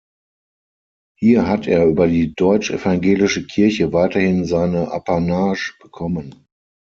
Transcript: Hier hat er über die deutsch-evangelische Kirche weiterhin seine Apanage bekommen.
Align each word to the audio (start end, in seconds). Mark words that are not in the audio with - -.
Hier 1.15 1.45
hat 1.47 1.67
er 1.67 1.85
über 1.85 2.07
die 2.07 2.33
deutsch-evangelische 2.33 3.45
Kirche 3.45 3.93
weiterhin 3.93 4.45
seine 4.45 4.89
Apanage 4.89 5.73
bekommen. 5.79 6.47